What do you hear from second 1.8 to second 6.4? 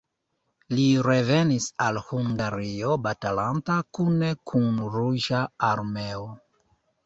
al Hungario batalanta kune kun Ruĝa Armeo.